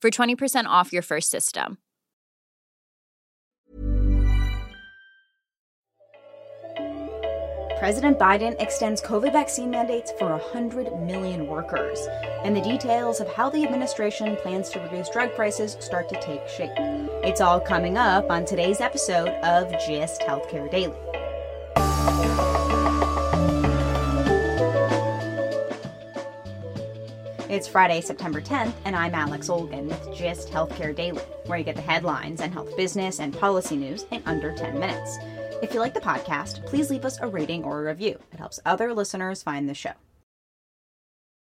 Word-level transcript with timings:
for 0.00 0.10
20% 0.10 0.64
off 0.66 0.92
your 0.92 1.02
first 1.02 1.30
system. 1.30 1.78
President 7.78 8.18
Biden 8.18 8.60
extends 8.60 9.00
COVID 9.00 9.32
vaccine 9.32 9.70
mandates 9.70 10.10
for 10.18 10.30
100 10.30 11.00
million 11.00 11.46
workers, 11.46 12.08
and 12.42 12.56
the 12.56 12.60
details 12.60 13.20
of 13.20 13.28
how 13.28 13.48
the 13.48 13.62
administration 13.62 14.34
plans 14.34 14.68
to 14.70 14.80
reduce 14.80 15.08
drug 15.10 15.32
prices 15.36 15.76
start 15.78 16.08
to 16.08 16.20
take 16.20 16.48
shape. 16.48 16.72
It's 17.22 17.40
all 17.40 17.60
coming 17.60 17.96
up 17.96 18.32
on 18.32 18.44
today's 18.44 18.80
episode 18.80 19.28
of 19.44 19.70
GIST 19.86 20.22
Healthcare 20.22 20.68
Daily. 20.68 20.96
It's 27.58 27.66
Friday, 27.66 28.00
September 28.00 28.40
10th, 28.40 28.72
and 28.84 28.94
I'm 28.94 29.16
Alex 29.16 29.48
Olgin 29.48 29.88
with 29.88 30.16
GIST 30.16 30.48
Healthcare 30.48 30.94
Daily, 30.94 31.18
where 31.46 31.58
you 31.58 31.64
get 31.64 31.74
the 31.74 31.82
headlines 31.82 32.40
and 32.40 32.52
health 32.52 32.76
business 32.76 33.18
and 33.18 33.36
policy 33.36 33.76
news 33.76 34.06
in 34.12 34.22
under 34.26 34.54
10 34.54 34.78
minutes. 34.78 35.18
If 35.60 35.74
you 35.74 35.80
like 35.80 35.92
the 35.92 35.98
podcast, 35.98 36.64
please 36.66 36.88
leave 36.88 37.04
us 37.04 37.18
a 37.20 37.26
rating 37.26 37.64
or 37.64 37.80
a 37.80 37.88
review. 37.88 38.16
It 38.32 38.38
helps 38.38 38.60
other 38.64 38.94
listeners 38.94 39.42
find 39.42 39.68
the 39.68 39.74
show. 39.74 39.90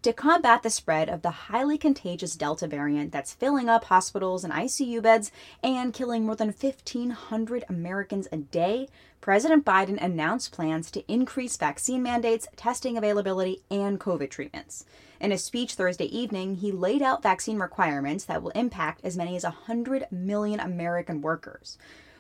To 0.03 0.13
combat 0.13 0.63
the 0.63 0.71
spread 0.71 1.09
of 1.09 1.23
the 1.23 1.31
highly 1.31 1.77
contagious 1.77 2.37
Delta 2.37 2.69
variant 2.69 3.11
that's 3.11 3.35
filling 3.35 3.69
up 3.69 3.83
hospitals 3.83 4.45
and 4.45 4.53
ICU 4.53 5.03
beds 5.03 5.33
and 5.61 5.93
killing 5.93 6.25
more 6.25 6.37
than 6.37 6.55
1,500 6.57 7.65
Americans 7.69 8.29
a 8.31 8.37
day, 8.37 8.87
President 9.21 9.65
Biden 9.65 10.01
announced 10.01 10.53
plans 10.53 10.93
to 10.93 11.13
increase 11.13 11.57
vaccine 11.57 12.01
mandates, 12.01 12.47
testing 12.55 12.97
availability, 12.97 13.65
and 13.73 13.99
COVID 13.99 14.31
treatments. 14.31 14.85
In 15.19 15.33
a 15.33 15.37
speech 15.37 15.75
Thursday 15.75 16.17
evening, 16.17 16.55
he 16.55 16.71
laid 16.71 17.03
out 17.03 17.25
vaccine 17.25 17.59
requirements 17.59 18.25
that 18.27 18.41
will 18.41 18.51
impact 18.51 19.01
as 19.03 19.17
many 19.17 19.35
as 19.35 19.43
100 19.43 20.07
million 20.13 20.61
American 20.61 21.23
workers. 21.23 21.77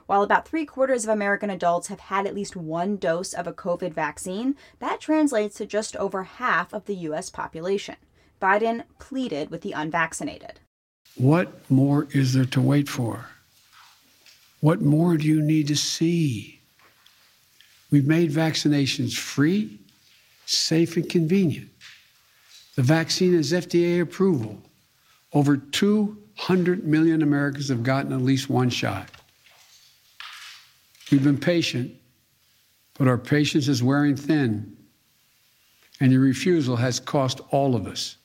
While 0.08 0.22
about 0.22 0.48
three 0.48 0.64
quarters 0.64 1.04
of 1.04 1.10
American 1.10 1.50
adults 1.50 1.88
have 1.88 2.00
had 2.00 2.26
at 2.26 2.34
least 2.34 2.56
one 2.56 2.96
dose 2.96 3.34
of 3.34 3.46
a 3.46 3.52
COVID 3.52 3.92
vaccine, 3.92 4.56
that 4.78 5.02
translates 5.02 5.56
to 5.56 5.66
just 5.66 5.94
over 5.96 6.22
half 6.22 6.72
of 6.72 6.86
the 6.86 6.94
U.S. 6.94 7.28
population. 7.28 7.96
Biden 8.40 8.84
pleaded 8.98 9.50
with 9.50 9.60
the 9.60 9.72
unvaccinated. 9.72 10.60
What 11.16 11.70
more 11.70 12.08
is 12.12 12.32
there 12.32 12.46
to 12.46 12.60
wait 12.62 12.88
for? 12.88 13.26
What 14.60 14.80
more 14.80 15.18
do 15.18 15.26
you 15.26 15.42
need 15.42 15.68
to 15.68 15.76
see? 15.76 16.62
We've 17.90 18.06
made 18.06 18.30
vaccinations 18.30 19.14
free, 19.14 19.78
safe, 20.46 20.96
and 20.96 21.06
convenient. 21.06 21.68
The 22.76 22.82
vaccine 22.82 23.34
has 23.34 23.52
FDA 23.52 24.00
approval. 24.00 24.56
Over 25.34 25.58
200 25.58 26.86
million 26.86 27.20
Americans 27.20 27.68
have 27.68 27.82
gotten 27.82 28.14
at 28.14 28.22
least 28.22 28.48
one 28.48 28.70
shot. 28.70 29.10
We've 31.10 31.24
been 31.24 31.38
patient, 31.38 31.94
but 32.98 33.08
our 33.08 33.16
patience 33.16 33.66
is 33.66 33.82
wearing 33.82 34.14
thin, 34.14 34.76
and 36.00 36.12
your 36.12 36.20
refusal 36.20 36.76
has 36.76 37.00
cost 37.00 37.40
all 37.50 37.74
of 37.74 37.86
us. 37.86 38.16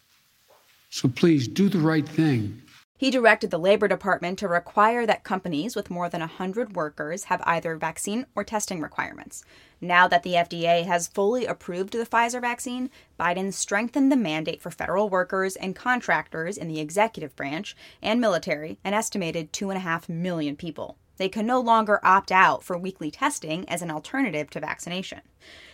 So 0.89 1.07
please 1.07 1.47
do 1.47 1.69
the 1.69 1.79
right 1.79 2.07
thing. 2.07 2.61
He 2.97 3.09
directed 3.09 3.51
the 3.51 3.57
Labor 3.57 3.88
Department 3.88 4.38
to 4.39 4.47
require 4.47 5.05
that 5.05 5.23
companies 5.23 5.75
with 5.75 5.89
more 5.89 6.07
than 6.09 6.21
100 6.21 6.75
workers 6.75 7.25
have 7.25 7.41
either 7.45 7.75
vaccine 7.75 8.25
or 8.35 8.44
testing 8.44 8.79
requirements. 8.81 9.44
Now 9.81 10.07
that 10.07 10.23
the 10.23 10.35
FDA 10.35 10.85
has 10.85 11.07
fully 11.07 11.45
approved 11.45 11.94
the 11.94 12.05
Pfizer 12.05 12.39
vaccine, 12.39 12.89
Biden 13.19 13.51
strengthened 13.51 14.11
the 14.11 14.15
mandate 14.15 14.61
for 14.61 14.71
federal 14.71 15.09
workers 15.09 15.55
and 15.55 15.75
contractors 15.75 16.57
in 16.57 16.67
the 16.67 16.79
executive 16.79 17.35
branch 17.35 17.75
and 18.01 18.21
military, 18.21 18.77
an 18.83 18.94
estimated 18.94 19.51
2.5 19.51 20.07
million 20.07 20.55
people. 20.55 20.97
They 21.18 21.29
can 21.29 21.46
no 21.46 21.59
longer 21.59 22.00
opt 22.03 22.31
out 22.31 22.63
for 22.63 22.78
weekly 22.78 23.12
testing 23.12 23.68
as 23.69 23.81
an 23.81 23.91
alternative 23.91 24.50
to 24.51 24.59
vaccination. 24.59 25.22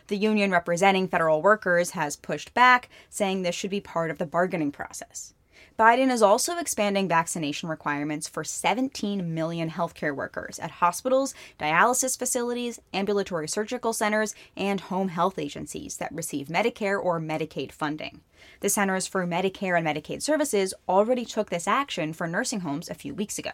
The 0.07 0.17
union 0.17 0.51
representing 0.51 1.07
federal 1.07 1.41
workers 1.41 1.91
has 1.91 2.15
pushed 2.15 2.53
back, 2.53 2.89
saying 3.09 3.41
this 3.41 3.55
should 3.55 3.69
be 3.69 3.79
part 3.79 4.11
of 4.11 4.17
the 4.17 4.25
bargaining 4.25 4.71
process. 4.71 5.33
Biden 5.79 6.11
is 6.11 6.21
also 6.21 6.57
expanding 6.57 7.07
vaccination 7.07 7.69
requirements 7.69 8.27
for 8.27 8.43
17 8.43 9.33
million 9.33 9.69
healthcare 9.69 10.13
workers 10.13 10.59
at 10.59 10.71
hospitals, 10.71 11.33
dialysis 11.57 12.19
facilities, 12.19 12.81
ambulatory 12.93 13.47
surgical 13.47 13.93
centers, 13.93 14.35
and 14.57 14.81
home 14.81 15.07
health 15.07 15.39
agencies 15.39 15.95
that 15.95 16.13
receive 16.13 16.47
Medicare 16.47 17.01
or 17.01 17.21
Medicaid 17.21 17.71
funding. 17.71 18.19
The 18.59 18.67
Centers 18.67 19.07
for 19.07 19.25
Medicare 19.25 19.77
and 19.77 19.87
Medicaid 19.87 20.21
Services 20.21 20.73
already 20.89 21.23
took 21.23 21.49
this 21.49 21.67
action 21.67 22.11
for 22.11 22.27
nursing 22.27 22.59
homes 22.59 22.89
a 22.89 22.93
few 22.93 23.13
weeks 23.13 23.39
ago. 23.39 23.51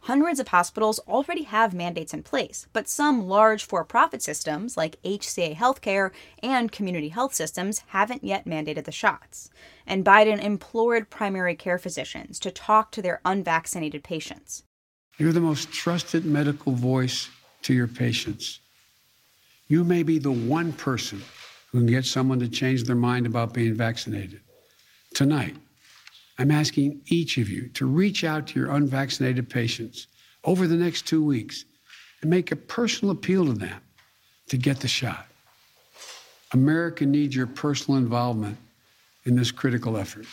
Hundreds 0.00 0.40
of 0.40 0.48
hospitals 0.48 0.98
already 1.00 1.42
have 1.42 1.74
mandates 1.74 2.14
in 2.14 2.22
place, 2.22 2.66
but 2.72 2.88
some 2.88 3.26
large 3.26 3.64
for 3.64 3.84
profit 3.84 4.22
systems 4.22 4.76
like 4.76 5.02
HCA 5.02 5.54
Healthcare 5.56 6.10
and 6.42 6.72
community 6.72 7.10
health 7.10 7.34
systems 7.34 7.82
haven't 7.88 8.24
yet 8.24 8.46
mandated 8.46 8.84
the 8.84 8.92
shots. 8.92 9.50
And 9.86 10.04
Biden 10.04 10.42
implored 10.42 11.10
primary 11.10 11.54
care 11.54 11.78
physicians 11.78 12.38
to 12.40 12.50
talk 12.50 12.92
to 12.92 13.02
their 13.02 13.20
unvaccinated 13.24 14.02
patients. 14.04 14.64
You're 15.18 15.32
the 15.32 15.40
most 15.40 15.70
trusted 15.70 16.24
medical 16.24 16.72
voice 16.72 17.28
to 17.62 17.74
your 17.74 17.88
patients. 17.88 18.60
You 19.68 19.84
may 19.84 20.02
be 20.02 20.18
the 20.18 20.32
one 20.32 20.72
person 20.72 21.22
who 21.70 21.78
can 21.78 21.86
get 21.86 22.04
someone 22.04 22.40
to 22.40 22.48
change 22.48 22.84
their 22.84 22.96
mind 22.96 23.26
about 23.26 23.52
being 23.52 23.74
vaccinated. 23.74 24.40
Tonight, 25.14 25.56
I'm 26.40 26.50
asking 26.50 27.02
each 27.04 27.36
of 27.36 27.50
you 27.50 27.68
to 27.74 27.84
reach 27.84 28.24
out 28.24 28.46
to 28.46 28.58
your 28.58 28.70
unvaccinated 28.70 29.50
patients 29.50 30.06
over 30.42 30.66
the 30.66 30.74
next 30.74 31.06
two 31.06 31.22
weeks 31.22 31.66
and 32.22 32.30
make 32.30 32.50
a 32.50 32.56
personal 32.56 33.12
appeal 33.12 33.44
to 33.44 33.52
them 33.52 33.78
to 34.48 34.56
get 34.56 34.80
the 34.80 34.88
shot. 34.88 35.26
America 36.54 37.04
needs 37.04 37.36
your 37.36 37.46
personal 37.46 37.98
involvement 37.98 38.56
in 39.26 39.36
this 39.36 39.50
critical 39.50 39.98
effort. 39.98 40.24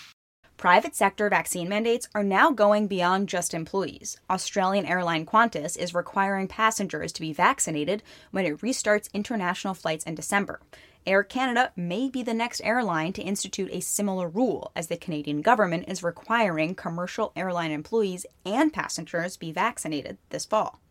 Private 0.56 0.96
sector 0.96 1.30
vaccine 1.30 1.68
mandates 1.68 2.08
are 2.16 2.24
now 2.24 2.52
going 2.52 2.88
beyond 2.88 3.28
just 3.28 3.54
employees. 3.54 4.18
Australian 4.30 4.86
airline 4.86 5.26
Qantas 5.26 5.78
is 5.78 5.94
requiring 5.94 6.48
passengers 6.48 7.12
to 7.12 7.22
be 7.22 7.34
vaccinated 7.34 8.02
when 8.32 8.46
it 8.46 8.62
restarts 8.62 9.12
international 9.14 9.74
flights 9.74 10.06
in 10.06 10.16
December. 10.16 10.62
Air 11.08 11.24
Canada 11.24 11.72
may 11.78 12.10
be 12.10 12.22
the 12.22 12.34
next 12.34 12.60
airline 12.66 13.14
to 13.14 13.22
institute 13.22 13.70
a 13.72 13.80
similar 13.80 14.28
rule, 14.28 14.74
as 14.76 14.88
the 14.88 14.98
Canadian 14.98 15.42
government 15.42 15.86
is 15.88 16.04
requiring 16.04 16.76
commercial 16.76 17.32
airline 17.34 17.72
employees 17.72 18.26
and 18.46 18.74
passengers 18.74 19.38
be 19.38 19.54
vaccinated 19.54 20.18
this 20.32 20.44
fall. 20.44 20.82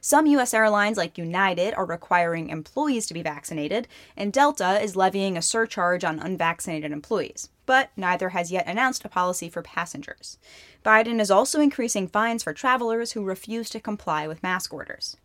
Some 0.00 0.26
U.S. 0.26 0.54
airlines, 0.54 0.96
like 0.96 1.18
United, 1.18 1.74
are 1.74 1.84
requiring 1.84 2.50
employees 2.50 3.06
to 3.06 3.14
be 3.14 3.22
vaccinated, 3.22 3.88
and 4.16 4.32
Delta 4.32 4.80
is 4.80 4.94
levying 4.94 5.36
a 5.36 5.42
surcharge 5.42 6.04
on 6.04 6.20
unvaccinated 6.20 6.92
employees. 6.92 7.48
but 7.66 7.90
neither 7.96 8.30
has 8.30 8.52
yet 8.52 8.66
announced 8.66 9.04
a 9.04 9.08
policy 9.08 9.48
for 9.48 9.62
passengers. 9.62 10.38
Biden 10.84 11.20
is 11.20 11.30
also 11.30 11.60
increasing 11.60 12.08
fines 12.08 12.42
for 12.42 12.52
travelers 12.52 13.12
who 13.12 13.24
refuse 13.24 13.70
to 13.70 13.80
comply 13.80 14.28
with 14.28 14.42
mask 14.42 14.72
orders. 14.72 15.16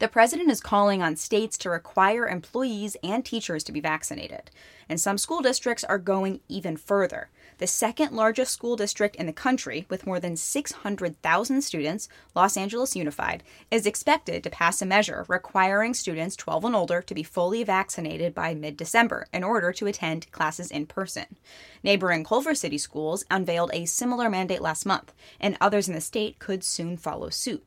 The 0.00 0.08
president 0.08 0.50
is 0.50 0.60
calling 0.60 1.02
on 1.02 1.14
states 1.14 1.56
to 1.58 1.70
require 1.70 2.26
employees 2.26 2.96
and 3.04 3.24
teachers 3.24 3.62
to 3.64 3.72
be 3.72 3.78
vaccinated, 3.78 4.50
and 4.88 5.00
some 5.00 5.18
school 5.18 5.40
districts 5.40 5.84
are 5.84 5.98
going 5.98 6.40
even 6.48 6.76
further. 6.76 7.30
The 7.58 7.68
second 7.68 8.10
largest 8.10 8.52
school 8.52 8.74
district 8.74 9.14
in 9.14 9.26
the 9.26 9.32
country, 9.32 9.86
with 9.88 10.04
more 10.04 10.18
than 10.18 10.36
600,000 10.36 11.62
students, 11.62 12.08
Los 12.34 12.56
Angeles 12.56 12.96
Unified, 12.96 13.44
is 13.70 13.86
expected 13.86 14.42
to 14.42 14.50
pass 14.50 14.82
a 14.82 14.86
measure 14.86 15.24
requiring 15.28 15.94
students 15.94 16.34
12 16.34 16.64
and 16.64 16.74
older 16.74 17.00
to 17.00 17.14
be 17.14 17.22
fully 17.22 17.62
vaccinated 17.62 18.34
by 18.34 18.52
mid 18.52 18.76
December 18.76 19.28
in 19.32 19.44
order 19.44 19.72
to 19.72 19.86
attend 19.86 20.30
classes 20.32 20.72
in 20.72 20.86
person. 20.86 21.36
Neighboring 21.84 22.24
Culver 22.24 22.56
City 22.56 22.78
schools 22.78 23.24
unveiled 23.30 23.70
a 23.72 23.86
similar 23.86 24.28
mandate 24.28 24.60
last 24.60 24.84
month, 24.84 25.12
and 25.38 25.56
others 25.60 25.86
in 25.86 25.94
the 25.94 26.00
state 26.00 26.40
could 26.40 26.64
soon 26.64 26.96
follow 26.96 27.30
suit. 27.30 27.64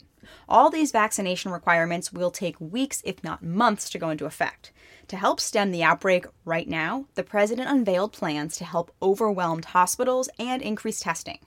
All 0.50 0.70
these 0.70 0.92
vaccination 0.92 1.52
requirements 1.52 2.12
will 2.12 2.32
take 2.32 2.60
weeks, 2.60 3.02
if 3.06 3.24
not 3.24 3.44
months, 3.44 3.90
to 3.90 4.00
go 4.00 4.10
into 4.10 4.26
effect. 4.26 4.72
To 5.10 5.16
help 5.16 5.40
stem 5.40 5.72
the 5.72 5.84
outbreak 5.84 6.26
right 6.44 6.68
now, 6.68 7.06
the 7.16 7.24
president 7.24 7.70
unveiled 7.70 8.12
plans 8.12 8.58
to 8.58 8.66
help 8.66 8.94
overwhelmed 9.02 9.66
hospitals 9.66 10.30
and 10.38 10.62
increase 10.62 11.00
testing. 11.00 11.40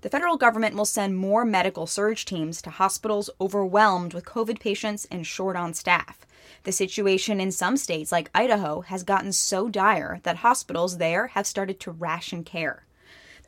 The 0.00 0.10
federal 0.10 0.36
government 0.36 0.74
will 0.74 0.84
send 0.84 1.16
more 1.16 1.44
medical 1.44 1.86
surge 1.86 2.24
teams 2.24 2.60
to 2.62 2.70
hospitals 2.70 3.30
overwhelmed 3.40 4.14
with 4.14 4.24
COVID 4.24 4.58
patients 4.58 5.06
and 5.10 5.26
short 5.26 5.54
on 5.54 5.74
staff. 5.74 6.26
The 6.64 6.72
situation 6.72 7.40
in 7.40 7.52
some 7.52 7.76
states, 7.76 8.10
like 8.10 8.30
Idaho, 8.34 8.80
has 8.80 9.04
gotten 9.04 9.32
so 9.32 9.68
dire 9.68 10.20
that 10.24 10.38
hospitals 10.38 10.98
there 10.98 11.28
have 11.28 11.46
started 11.46 11.78
to 11.80 11.92
ration 11.92 12.42
care. 12.44 12.84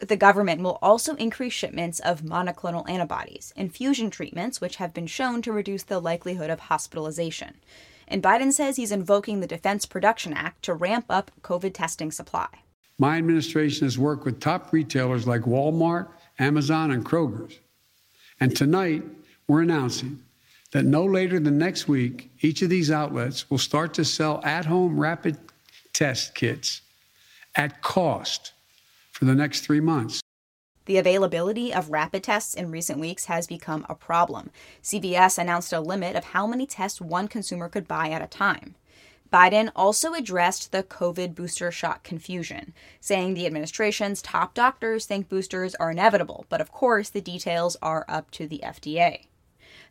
The 0.00 0.16
government 0.16 0.60
will 0.60 0.78
also 0.82 1.14
increase 1.16 1.52
shipments 1.52 2.00
of 2.00 2.22
monoclonal 2.22 2.88
antibodies, 2.88 3.52
infusion 3.56 4.10
treatments 4.10 4.60
which 4.60 4.76
have 4.76 4.92
been 4.92 5.06
shown 5.06 5.40
to 5.42 5.52
reduce 5.52 5.84
the 5.84 6.00
likelihood 6.00 6.50
of 6.50 6.60
hospitalization. 6.60 7.54
And 8.08 8.22
Biden 8.22 8.52
says 8.52 8.76
he's 8.76 8.92
invoking 8.92 9.40
the 9.40 9.46
Defense 9.46 9.86
Production 9.86 10.32
Act 10.32 10.62
to 10.64 10.74
ramp 10.74 11.06
up 11.08 11.30
COVID 11.42 11.72
testing 11.74 12.10
supply. 12.10 12.48
My 12.98 13.18
administration 13.18 13.86
has 13.86 13.98
worked 13.98 14.24
with 14.24 14.40
top 14.40 14.72
retailers 14.72 15.26
like 15.26 15.42
Walmart, 15.42 16.08
Amazon, 16.38 16.90
and 16.90 17.04
Kroger's. 17.04 17.58
And 18.40 18.54
tonight, 18.56 19.02
we're 19.46 19.62
announcing 19.62 20.22
that 20.72 20.84
no 20.84 21.04
later 21.04 21.38
than 21.38 21.56
next 21.56 21.86
week, 21.86 22.30
each 22.40 22.62
of 22.62 22.68
these 22.68 22.90
outlets 22.90 23.48
will 23.48 23.58
start 23.58 23.94
to 23.94 24.04
sell 24.04 24.40
at 24.44 24.64
home 24.64 24.98
rapid 24.98 25.38
test 25.92 26.34
kits 26.34 26.82
at 27.54 27.80
cost 27.80 28.53
for 29.24 29.30
the 29.30 29.34
next 29.34 29.60
three 29.60 29.80
months. 29.80 30.20
The 30.84 30.98
availability 30.98 31.72
of 31.72 31.90
rapid 31.90 32.24
tests 32.24 32.52
in 32.52 32.70
recent 32.70 33.00
weeks 33.00 33.24
has 33.24 33.46
become 33.46 33.86
a 33.88 33.94
problem. 33.94 34.50
CVS 34.82 35.38
announced 35.38 35.72
a 35.72 35.80
limit 35.80 36.14
of 36.14 36.24
how 36.24 36.46
many 36.46 36.66
tests 36.66 37.00
one 37.00 37.26
consumer 37.26 37.70
could 37.70 37.88
buy 37.88 38.10
at 38.10 38.20
a 38.20 38.26
time. 38.26 38.74
Biden 39.32 39.72
also 39.74 40.12
addressed 40.12 40.72
the 40.72 40.82
COVID 40.82 41.34
booster 41.34 41.72
shot 41.72 42.04
confusion, 42.04 42.74
saying 43.00 43.32
the 43.32 43.46
administration's 43.46 44.20
top 44.20 44.52
doctors 44.52 45.06
think 45.06 45.30
boosters 45.30 45.74
are 45.76 45.90
inevitable, 45.90 46.44
but 46.50 46.60
of 46.60 46.70
course 46.70 47.08
the 47.08 47.22
details 47.22 47.76
are 47.80 48.04
up 48.06 48.30
to 48.32 48.46
the 48.46 48.60
FDA. 48.62 49.24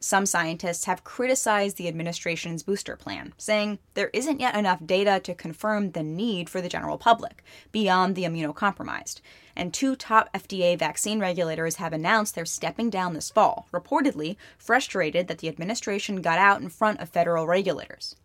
Some 0.03 0.25
scientists 0.25 0.83
have 0.83 1.05
criticized 1.05 1.77
the 1.77 1.87
administration's 1.87 2.61
booster 2.61 2.97
plan, 2.97 3.33
saying 3.37 3.79
there 3.93 4.09
isn't 4.11 4.41
yet 4.41 4.53
enough 4.53 4.85
data 4.85 5.21
to 5.23 5.33
confirm 5.33 5.91
the 5.91 6.03
need 6.03 6.49
for 6.49 6.59
the 6.59 6.67
general 6.67 6.97
public, 6.97 7.41
beyond 7.71 8.17
the 8.17 8.25
immunocompromised. 8.25 9.21
And 9.55 9.73
two 9.73 9.95
top 9.95 10.29
FDA 10.33 10.77
vaccine 10.77 11.21
regulators 11.21 11.77
have 11.77 11.93
announced 11.93 12.35
they're 12.35 12.43
stepping 12.43 12.89
down 12.89 13.13
this 13.13 13.29
fall, 13.29 13.69
reportedly 13.71 14.35
frustrated 14.57 15.29
that 15.29 15.37
the 15.37 15.47
administration 15.47 16.21
got 16.21 16.37
out 16.37 16.59
in 16.59 16.67
front 16.67 16.99
of 16.99 17.07
federal 17.07 17.47
regulators. 17.47 18.17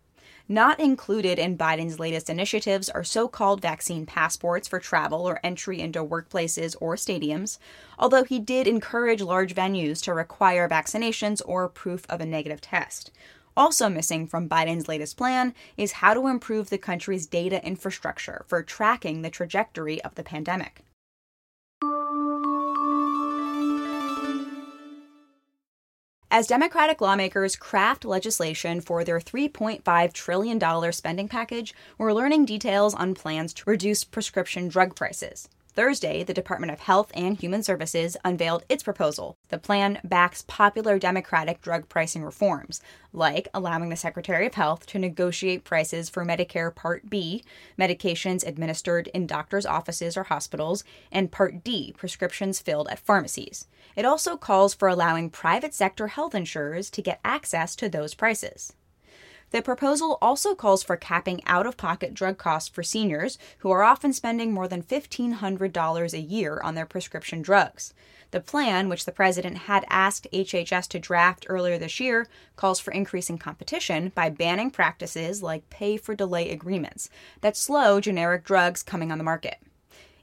Not 0.50 0.80
included 0.80 1.38
in 1.38 1.58
Biden's 1.58 1.98
latest 1.98 2.30
initiatives 2.30 2.88
are 2.88 3.04
so 3.04 3.28
called 3.28 3.60
vaccine 3.60 4.06
passports 4.06 4.66
for 4.66 4.80
travel 4.80 5.28
or 5.28 5.40
entry 5.44 5.78
into 5.78 6.02
workplaces 6.02 6.74
or 6.80 6.96
stadiums, 6.96 7.58
although 7.98 8.24
he 8.24 8.38
did 8.38 8.66
encourage 8.66 9.20
large 9.20 9.54
venues 9.54 10.02
to 10.04 10.14
require 10.14 10.66
vaccinations 10.66 11.42
or 11.44 11.68
proof 11.68 12.06
of 12.08 12.22
a 12.22 12.26
negative 12.26 12.62
test. 12.62 13.10
Also 13.58 13.90
missing 13.90 14.26
from 14.26 14.48
Biden's 14.48 14.88
latest 14.88 15.18
plan 15.18 15.52
is 15.76 15.92
how 15.92 16.14
to 16.14 16.28
improve 16.28 16.70
the 16.70 16.78
country's 16.78 17.26
data 17.26 17.62
infrastructure 17.62 18.46
for 18.48 18.62
tracking 18.62 19.20
the 19.20 19.28
trajectory 19.28 20.02
of 20.02 20.14
the 20.14 20.22
pandemic. 20.24 20.82
As 26.30 26.46
Democratic 26.46 27.00
lawmakers 27.00 27.56
craft 27.56 28.04
legislation 28.04 28.82
for 28.82 29.02
their 29.02 29.18
$3.5 29.18 30.12
trillion 30.12 30.92
spending 30.92 31.26
package, 31.26 31.74
we're 31.96 32.12
learning 32.12 32.44
details 32.44 32.92
on 32.92 33.14
plans 33.14 33.54
to 33.54 33.70
reduce 33.70 34.04
prescription 34.04 34.68
drug 34.68 34.94
prices. 34.94 35.48
Thursday, 35.78 36.24
the 36.24 36.34
Department 36.34 36.72
of 36.72 36.80
Health 36.80 37.12
and 37.14 37.38
Human 37.38 37.62
Services 37.62 38.16
unveiled 38.24 38.64
its 38.68 38.82
proposal. 38.82 39.36
The 39.48 39.58
plan 39.58 40.00
backs 40.02 40.42
popular 40.48 40.98
Democratic 40.98 41.62
drug 41.62 41.88
pricing 41.88 42.24
reforms, 42.24 42.80
like 43.12 43.46
allowing 43.54 43.88
the 43.88 43.94
Secretary 43.94 44.44
of 44.44 44.54
Health 44.54 44.86
to 44.86 44.98
negotiate 44.98 45.62
prices 45.62 46.08
for 46.08 46.24
Medicare 46.24 46.74
Part 46.74 47.08
B, 47.08 47.44
medications 47.78 48.44
administered 48.44 49.06
in 49.14 49.28
doctors' 49.28 49.66
offices 49.66 50.16
or 50.16 50.24
hospitals, 50.24 50.82
and 51.12 51.30
Part 51.30 51.62
D, 51.62 51.94
prescriptions 51.96 52.58
filled 52.58 52.88
at 52.88 52.98
pharmacies. 52.98 53.68
It 53.94 54.04
also 54.04 54.36
calls 54.36 54.74
for 54.74 54.88
allowing 54.88 55.30
private 55.30 55.74
sector 55.74 56.08
health 56.08 56.34
insurers 56.34 56.90
to 56.90 57.02
get 57.02 57.20
access 57.24 57.76
to 57.76 57.88
those 57.88 58.14
prices. 58.14 58.72
The 59.50 59.62
proposal 59.62 60.18
also 60.20 60.54
calls 60.54 60.82
for 60.82 60.96
capping 60.96 61.42
out 61.46 61.66
of 61.66 61.78
pocket 61.78 62.12
drug 62.12 62.36
costs 62.36 62.68
for 62.68 62.82
seniors 62.82 63.38
who 63.58 63.70
are 63.70 63.82
often 63.82 64.12
spending 64.12 64.52
more 64.52 64.68
than 64.68 64.82
$1,500 64.82 66.12
a 66.12 66.20
year 66.20 66.60
on 66.62 66.74
their 66.74 66.84
prescription 66.84 67.40
drugs. 67.40 67.94
The 68.30 68.40
plan, 68.40 68.90
which 68.90 69.06
the 69.06 69.12
president 69.12 69.56
had 69.56 69.86
asked 69.88 70.26
HHS 70.34 70.86
to 70.88 70.98
draft 70.98 71.46
earlier 71.48 71.78
this 71.78 71.98
year, 71.98 72.28
calls 72.56 72.78
for 72.78 72.90
increasing 72.90 73.38
competition 73.38 74.12
by 74.14 74.28
banning 74.28 74.70
practices 74.70 75.42
like 75.42 75.70
pay 75.70 75.96
for 75.96 76.14
delay 76.14 76.50
agreements 76.50 77.08
that 77.40 77.56
slow 77.56 78.02
generic 78.02 78.44
drugs 78.44 78.82
coming 78.82 79.10
on 79.10 79.16
the 79.16 79.24
market. 79.24 79.56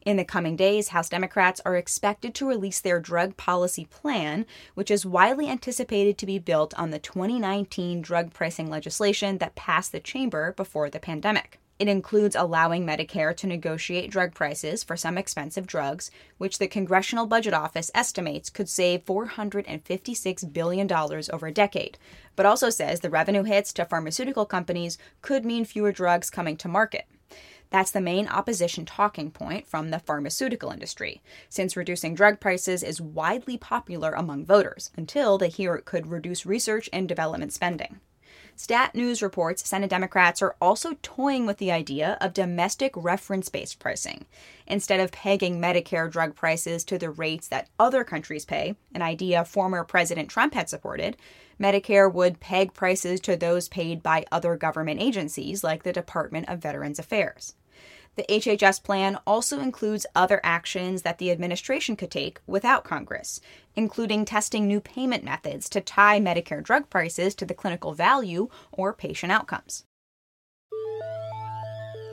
In 0.06 0.18
the 0.18 0.24
coming 0.24 0.56
days, 0.56 0.90
House 0.90 1.10
Democrats 1.10 1.60
are 1.66 1.76
expected 1.76 2.36
to 2.36 2.48
release 2.48 2.80
their 2.80 3.00
drug 3.00 3.38
policy 3.38 3.86
plan, 3.86 4.46
which 4.76 4.92
is 4.92 5.04
widely 5.04 5.50
anticipated 5.50 6.16
to 6.20 6.28
be 6.28 6.38
built 6.38 6.76
on 6.76 6.92
the 6.92 7.00
2019 7.00 8.04
drug 8.04 8.32
pricing 8.32 8.70
legislation 8.70 9.40
that 9.40 9.56
passed 9.56 9.92
the 9.92 10.00
chamber 10.00 10.54
before 10.54 10.92
the 10.92 11.00
pandemic. 11.00 11.60
It 11.80 11.88
includes 11.88 12.36
allowing 12.36 12.86
Medicare 12.86 13.36
to 13.36 13.48
negotiate 13.48 14.12
drug 14.12 14.36
prices 14.36 14.84
for 14.84 14.96
some 14.96 15.18
expensive 15.18 15.66
drugs, 15.66 16.12
which 16.38 16.60
the 16.60 16.68
Congressional 16.68 17.26
Budget 17.26 17.56
Office 17.56 17.90
estimates 17.96 18.52
could 18.52 18.70
save 18.70 19.06
$456 19.06 20.54
billion 20.54 20.92
over 20.94 21.48
a 21.48 21.52
decade, 21.52 21.98
but 22.36 22.46
also 22.46 22.70
says 22.70 23.00
the 23.00 23.10
revenue 23.10 23.44
hits 23.44 23.74
to 23.74 23.86
pharmaceutical 23.86 24.46
companies 24.46 25.00
could 25.24 25.44
mean 25.44 25.66
fewer 25.66 25.92
drugs 25.92 26.30
coming 26.30 26.58
to 26.58 26.68
market. 26.68 27.08
That's 27.76 27.92
the 27.92 28.00
main 28.00 28.30
opposition 28.30 28.86
talking 28.86 29.32
point 29.32 29.68
from 29.68 29.90
the 29.90 30.00
pharmaceutical 30.00 30.72
industry, 30.72 31.22
since 31.50 31.76
reducing 31.76 32.16
drug 32.16 32.40
prices 32.40 32.84
is 32.84 33.02
widely 33.02 33.58
popular 33.58 34.14
among 34.14 34.46
voters 34.46 34.92
until 34.96 35.38
they 35.38 35.50
hear 35.50 35.76
it 35.76 35.84
could 35.84 36.08
reduce 36.08 36.46
research 36.46 36.90
and 36.94 37.06
development 37.06 37.52
spending. 37.52 38.00
Stat 38.56 38.96
News 38.96 39.22
reports 39.22 39.68
Senate 39.68 39.90
Democrats 39.90 40.42
are 40.42 40.56
also 40.62 40.96
toying 41.02 41.46
with 41.46 41.58
the 41.58 41.74
idea 41.74 42.18
of 42.22 42.34
domestic 42.34 42.94
reference 42.96 43.50
based 43.50 43.78
pricing. 43.78 44.26
Instead 44.66 45.02
of 45.02 45.12
pegging 45.12 45.60
Medicare 45.60 46.10
drug 46.10 46.34
prices 46.34 46.86
to 46.86 46.98
the 46.98 47.10
rates 47.10 47.50
that 47.50 47.68
other 47.78 48.06
countries 48.06 48.46
pay, 48.46 48.78
an 48.94 49.02
idea 49.02 49.44
former 49.44 49.84
President 49.84 50.30
Trump 50.30 50.54
had 50.54 50.70
supported, 50.70 51.18
Medicare 51.60 52.12
would 52.12 52.40
peg 52.40 52.74
prices 52.74 53.20
to 53.20 53.36
those 53.36 53.68
paid 53.68 54.02
by 54.02 54.24
other 54.32 54.56
government 54.56 55.02
agencies 55.02 55.62
like 55.62 55.84
the 55.84 55.92
Department 55.92 56.48
of 56.48 56.60
Veterans 56.60 57.00
Affairs. 57.00 57.54
The 58.16 58.26
HHS 58.30 58.82
plan 58.82 59.18
also 59.28 59.60
includes 59.60 60.06
other 60.16 60.40
actions 60.44 61.02
that 61.02 61.18
the 61.18 61.32
administration 61.32 61.96
could 61.96 62.12
take 62.12 62.40
without 62.48 62.86
Congress, 62.86 63.42
including 63.76 64.24
testing 64.24 64.68
new 64.68 64.80
payment 64.80 65.24
methods 65.24 65.70
to 65.70 65.82
tie 65.82 66.20
Medicare 66.20 66.64
drug 66.64 66.90
prices 66.90 67.36
to 67.36 67.46
the 67.46 67.54
clinical 67.54 67.94
value 67.94 68.48
or 68.72 68.94
patient 68.94 69.34
outcomes. 69.34 69.84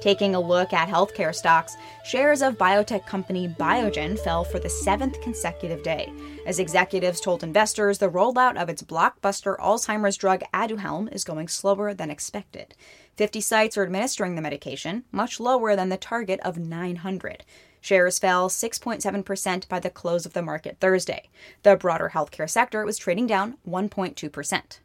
Taking 0.03 0.35
a 0.35 0.41
look 0.41 0.73
at 0.73 0.89
healthcare 0.89 1.33
stocks, 1.33 1.77
shares 2.05 2.43
of 2.43 2.59
biotech 2.59 3.07
company 3.07 3.47
Biogen 3.47 4.19
fell 4.19 4.43
for 4.43 4.59
the 4.59 4.69
seventh 4.69 5.21
consecutive 5.21 5.85
day, 5.85 6.13
as 6.45 6.59
executives 6.59 7.21
told 7.21 7.45
investors 7.45 7.99
the 7.99 8.11
rollout 8.11 8.61
of 8.61 8.69
its 8.69 8.83
blockbuster 8.83 9.57
Alzheimer's 9.61 10.17
drug 10.17 10.43
Aduhelm 10.53 11.15
is 11.15 11.23
going 11.23 11.47
slower 11.47 11.95
than 11.95 12.11
expected. 12.11 12.75
50 13.17 13.41
sites 13.41 13.79
are 13.79 13.85
administering 13.85 14.35
the 14.35 14.43
medication, 14.43 15.05
much 15.13 15.39
lower 15.39 15.77
than 15.77 15.89
the 15.89 15.97
target 15.97 16.41
of 16.41 16.59
900. 16.59 17.45
Shares 17.81 18.19
fell 18.19 18.49
6.7% 18.49 19.69
by 19.69 19.79
the 19.79 19.89
close 19.89 20.27
of 20.27 20.33
the 20.33 20.43
market 20.43 20.79
Thursday. 20.81 21.31
The 21.63 21.77
broader 21.77 22.11
healthcare 22.13 22.51
sector 22.51 22.85
was 22.85 22.99
trading 22.99 23.29
down 23.29 23.57
1.2%. 23.69 24.79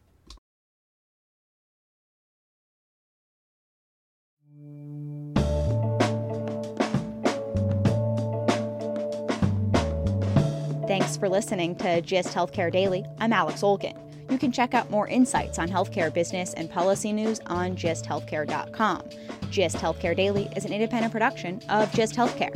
Thanks 11.00 11.16
for 11.16 11.30
listening 11.30 11.75
to 11.75 12.01
GIST 12.01 12.34
Healthcare 12.34 12.72
Daily. 12.72 13.06
I'm 13.20 13.32
Alex 13.32 13.62
Olgin. 13.62 13.96
You 14.32 14.39
can 14.39 14.51
check 14.51 14.74
out 14.74 14.89
more 14.89 15.08
insights 15.08 15.60
on 15.60 15.70
healthcare 15.70 16.12
business 16.12 16.56
and 16.56 16.72
policy 16.72 17.13
news 17.13 17.39
on 17.46 17.75
gisthealthcare.com. 17.75 19.04
GIST 19.51 19.75
Healthcare 19.75 20.16
Daily 20.16 20.50
is 20.56 20.66
an 20.66 20.74
independent 20.74 21.12
production 21.12 21.62
of 21.70 21.92
GIST 21.92 22.16
Healthcare. 22.16 22.51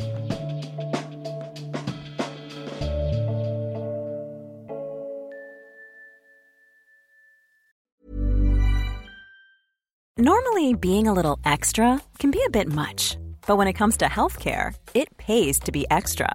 Normally, 10.18 10.74
being 10.74 11.06
a 11.06 11.12
little 11.12 11.38
extra 11.44 12.02
can 12.18 12.32
be 12.32 12.42
a 12.44 12.50
bit 12.50 12.66
much, 12.66 13.16
but 13.46 13.56
when 13.56 13.68
it 13.68 13.74
comes 13.74 13.96
to 13.98 14.06
healthcare, 14.06 14.74
it 14.94 15.16
pays 15.16 15.60
to 15.60 15.70
be 15.70 15.86
extra 15.92 16.34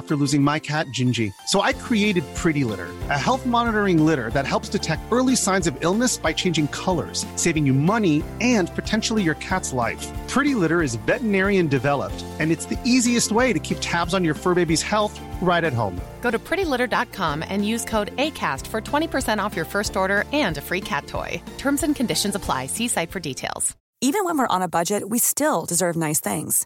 after 0.01 0.15
losing 0.15 0.41
my 0.41 0.57
cat, 0.57 0.87
Gingy. 0.87 1.31
So 1.45 1.61
I 1.61 1.73
created 1.73 2.23
Pretty 2.33 2.63
Litter, 2.63 2.89
a 3.11 3.19
health 3.19 3.45
monitoring 3.45 4.03
litter 4.03 4.31
that 4.31 4.47
helps 4.47 4.69
detect 4.69 5.03
early 5.11 5.35
signs 5.35 5.67
of 5.67 5.75
illness 5.83 6.17
by 6.17 6.33
changing 6.33 6.69
colors, 6.69 7.25
saving 7.35 7.67
you 7.67 7.73
money 7.73 8.23
and 8.39 8.73
potentially 8.73 9.21
your 9.21 9.35
cat's 9.35 9.73
life. 9.73 10.07
Pretty 10.27 10.55
Litter 10.55 10.81
is 10.81 10.95
veterinarian 10.95 11.67
developed, 11.67 12.25
and 12.39 12.51
it's 12.51 12.65
the 12.65 12.79
easiest 12.83 13.31
way 13.31 13.53
to 13.53 13.59
keep 13.59 13.77
tabs 13.81 14.13
on 14.13 14.25
your 14.25 14.33
fur 14.33 14.55
baby's 14.55 14.81
health 14.81 15.19
right 15.41 15.63
at 15.63 15.73
home. 15.73 15.99
Go 16.21 16.31
to 16.31 16.39
prettylitter.com 16.39 17.43
and 17.47 17.67
use 17.67 17.83
code 17.85 18.15
ACAST 18.15 18.65
for 18.67 18.81
20% 18.81 19.43
off 19.43 19.55
your 19.55 19.65
first 19.65 19.95
order 19.95 20.23
and 20.31 20.57
a 20.57 20.61
free 20.61 20.81
cat 20.81 21.05
toy. 21.05 21.41
Terms 21.57 21.83
and 21.83 21.95
conditions 21.95 22.35
apply. 22.35 22.67
See 22.67 22.87
site 22.87 23.11
for 23.11 23.19
details. 23.19 23.75
Even 24.03 24.25
when 24.25 24.35
we're 24.35 24.55
on 24.55 24.63
a 24.63 24.67
budget, 24.67 25.09
we 25.09 25.19
still 25.19 25.65
deserve 25.67 25.95
nice 25.95 26.19
things. 26.19 26.65